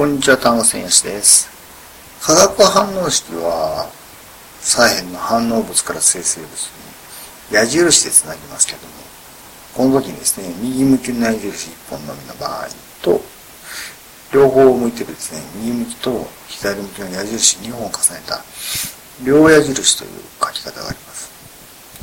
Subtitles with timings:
[0.00, 1.50] こんにちは、単語専用紙です。
[2.22, 3.86] 化学反応式は、
[4.62, 8.88] 左辺の反応物から生成物に矢印でつなぎますけども、
[9.74, 12.68] この時にですね、右向きの矢印1本のみの場合
[13.02, 13.20] と、
[14.32, 18.42] 両方を向いてるですね、右向きと左向きの矢印2本を重ねた
[19.22, 20.10] 両矢印という
[20.42, 21.28] 書き方があります。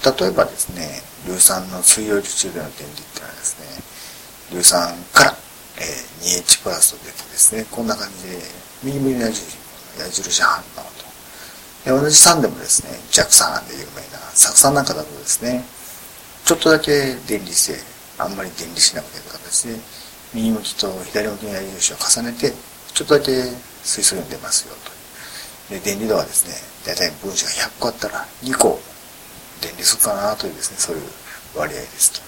[0.06, 5.47] 例えばですね、硫酸の水溶樹中での電離っていうのはですね、硫酸から
[5.80, 8.42] えー、2H プラスと出てですね、こんな感じで、
[8.84, 9.58] 右向きの矢印、
[10.00, 11.08] 矢印反応と。
[11.86, 15.64] で同じ酸でもですね、弱酸で有名な酢酸なんかだとですね、
[16.46, 17.80] ちょっとだけ電離して、
[18.18, 19.76] あんまり電離しなくている形で、
[20.34, 22.52] 右向きと左向きの矢印を重ねて、
[22.94, 23.32] ちょっとだけ
[23.84, 24.92] 水素イオン出ますよと。
[25.74, 28.80] で、電離度はですね、大体分子が100個あったら2個
[29.62, 31.04] 電離するかなというですね、そういう
[31.56, 32.22] 割合ですと。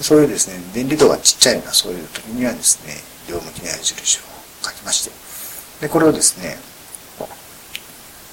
[0.00, 2.94] そういうですね、電離度がちっちゃいようなそういう時にはですね、
[3.28, 4.22] 両向きの矢印を
[4.62, 5.10] 書きまして、
[5.80, 6.58] で、これをですね、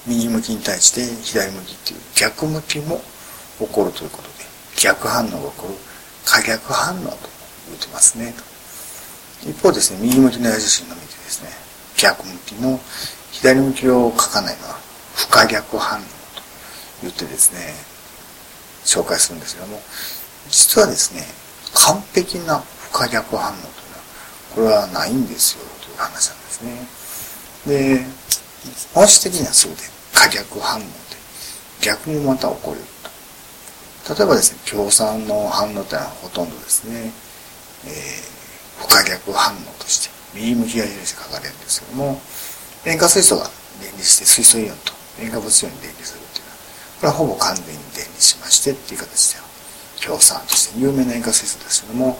[0.06, 3.00] 右向きに対して左向きっていう逆向きも
[3.58, 4.44] 起こるということで、
[4.76, 5.74] 逆反応が起こる
[6.26, 7.16] 可逆反応と
[7.68, 8.34] 言ってますね。
[9.42, 11.48] 一方ですね、右向きの矢印のみでですね、
[11.96, 12.78] 逆向きの
[13.32, 14.78] 左向きを書かないのは
[15.14, 16.08] 不可逆反応と
[17.02, 17.74] 言ってですね、
[18.84, 19.82] 紹介するんですけども、
[20.50, 21.26] 実はですね、
[21.74, 24.04] 完璧な不可逆反応というのは
[24.54, 26.86] これはないんですよという話なんですね。
[27.66, 28.06] で
[28.94, 29.78] 本質的にはそうで
[30.12, 30.86] 可逆反応で
[31.82, 32.80] 逆にまた起こる
[34.04, 34.14] と。
[34.14, 37.10] 例えばですね共産の反応というのはほとんどですね、
[37.86, 42.20] えー、不可逆反応として右向きが印で書かれるんですけども
[42.84, 43.48] 塩化水素が
[43.80, 46.56] 電離して水素イオンと塩化物イオンに電離するっていうのは
[47.00, 49.43] これはほぼ完全に電離しましてっていう形で
[50.04, 52.18] 共産として有名な塩化水素ですけども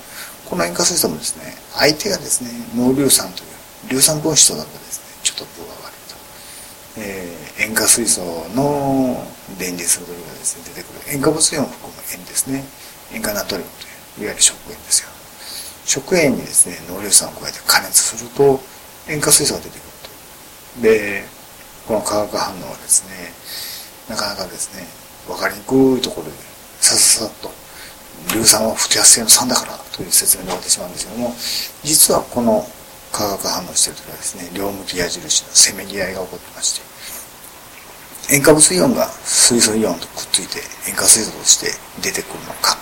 [0.49, 3.47] この塩化水素もですね相手がですね濃硫酸とい
[3.93, 6.17] う硫酸分子とだとですねちょっと分が悪いと、
[7.01, 8.21] えー、塩化水素
[8.57, 9.21] の
[9.59, 11.13] 電離するというがですね出てくる。
[11.13, 12.65] 塩化物イオンを含む塩ですね。
[13.13, 13.71] 塩化ナトリウム
[14.17, 15.09] といういわゆる食塩ですよ。
[15.85, 18.61] 食塩にですね濃硫酸を加えて加熱すると
[19.09, 19.89] 塩化水素が出てくる
[20.77, 20.83] と。
[20.83, 21.25] で
[21.87, 23.33] この化学反応はですね
[24.09, 24.87] なかなかですね
[25.29, 26.33] 分かりにくいところで
[26.81, 27.64] さささっと
[28.33, 31.35] 硫酸は不揮発性の酸だからという説明が終わってしまうんですけども
[31.83, 32.67] 実はこの
[33.13, 36.95] 化学反応している時はですね両向き矢印のせめぎ合いが起こってまして
[38.35, 40.59] 塩化物イオンが水素イオンとくっついて
[40.89, 41.71] 塩化水素として
[42.03, 42.77] 出てくるのか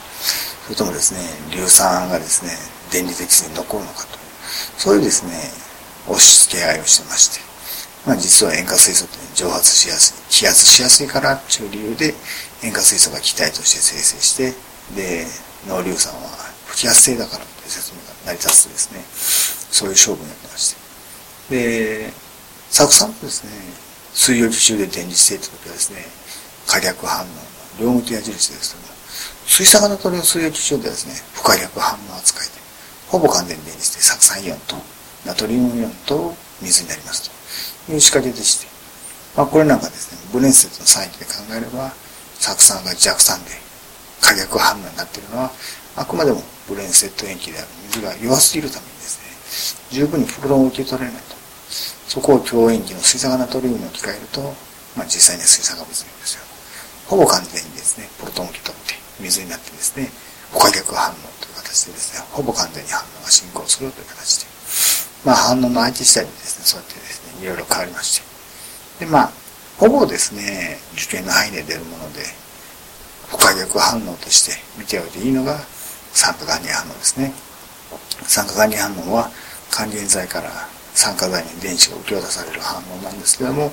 [0.65, 1.21] それともですね
[1.51, 2.53] 硫酸がですね
[2.91, 4.19] 電離的に残るのかと
[4.79, 5.35] そういうですね
[6.09, 7.41] 押し付け合いをしてまして、
[8.07, 12.15] まあ、実は塩化水素って蒸発しやすい気圧しやすいからという理由で
[12.63, 15.27] 塩化水素が気体として生成してで
[15.69, 16.29] 農硫酸は
[16.67, 19.05] 不揮発性だからという説明が成り立つとですね。
[19.73, 20.75] そういう勝負になってまし
[21.49, 21.51] て。
[21.51, 22.13] で
[22.71, 23.51] 酢酸とですね
[24.15, 26.05] 水溶樹中で電離していた時はですね
[26.67, 27.35] 可逆反応の
[27.81, 28.93] 両向き矢印ですけども
[29.47, 32.53] 水酸化ナトリウム水溶樹中ではですね不可逆反応扱いで
[33.09, 34.77] ほぼ完全に電離して酢酸イオンと
[35.27, 37.43] ナトリウムイオンと水になりますと。
[37.91, 38.67] いう仕掛けでして、
[39.37, 41.91] まあ、これなんかですねブレンセットのサインで考えれば
[42.39, 43.51] 酢酸が弱酸で
[44.23, 45.51] 可逆反応になっているのは
[45.97, 51.37] あくまでもブレンセット塩基である水が弱すぎるためにですね十分にプロトンを受け取れないと。
[52.09, 54.41] そこを強塩基の水酸化ナトリウムに置き換えると、
[54.97, 56.45] まあ、実際に水酸化物イオンですよ。
[57.09, 60.09] ほぼ完全にですねプロトンを受け取って水になってですね
[60.53, 64.47] 不可逆反応という形でですねほぼ完全に反応が進行するという形で
[65.25, 69.05] まあ反応の相手次第でですねそうやってですねいろいろ変わりまして。
[69.05, 69.33] でまあ
[69.79, 72.21] ほぼですね受験の範囲で出るもので
[73.33, 75.59] 不可逆反応として見ておいていいのが
[76.13, 77.33] 酸化還元反応ですね。
[78.29, 79.31] 酸化還元反応は
[79.71, 80.51] 還元剤から
[80.93, 83.73] 酸化剤に電子が受け渡される反応なんですけども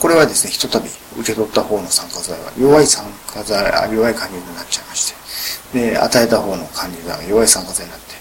[0.00, 3.62] これはですねひとたび受け取った方の酸化剤は弱い酸化剤
[3.94, 5.14] 弱い還元になっちゃいまし
[5.72, 8.14] てで与えた方の還元剤は弱い酸化剤になって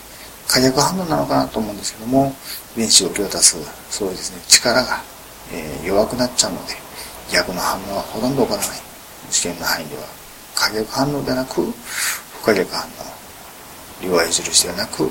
[0.48, 2.32] 可逆反応なのかなと思うんですけども
[2.78, 3.58] 電子を受け渡す
[3.90, 5.02] そういうですね力が、
[5.52, 6.74] えー、弱くなっちゃうので
[7.32, 8.90] 逆の反応はほとんど起こらない。
[9.30, 10.04] 試験の範囲では。
[10.60, 12.92] 可逆反応ではなく不可逆反応
[14.04, 15.10] 両矢印ではなく、えー、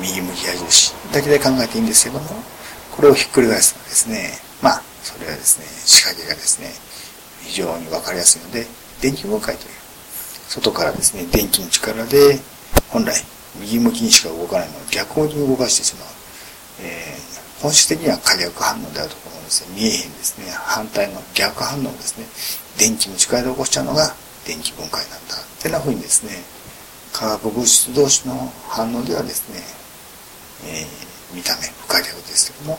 [0.00, 2.28] 右向き矢印だけで考えていいんですけども
[2.94, 6.68] これをひっくり返すとですねまあそれはですね仕掛けがですね
[7.48, 8.66] 非常に分かりやすいので
[9.00, 9.70] 電気分解という
[10.48, 12.38] 外からですね電気の力で
[12.90, 13.16] 本来
[13.60, 16.06] 右向きにしか動かないのを逆向に動かしてしまう、
[16.82, 19.74] えー、本質的には可逆反応であるところもですね。
[19.76, 20.50] 見えへんですね。
[20.50, 22.26] 反対の逆反応ですね。
[22.78, 24.14] 電気の力で起こしちゃうのが
[24.46, 26.32] 電気分解なんだってなふうにですね
[27.12, 28.34] 化学物質同士の
[28.68, 29.60] 反応ではですね、
[30.66, 32.78] えー、見た目不可逆ですけども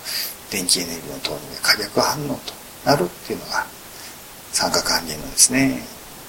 [0.52, 2.54] 電気エネルギーの投入で可逆反応と
[2.86, 3.66] なるっていうのが
[4.52, 5.82] 三角還元のですね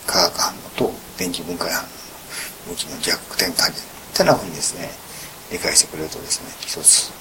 [0.06, 4.88] 化学反応と電気分解反応の向きの逆転加減ってなふうにですね
[5.52, 7.12] 理解してくれるとですね一つ、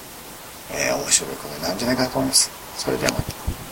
[0.72, 2.50] えー、面白いことになるんじゃないかと思います。
[2.78, 3.63] それではまた。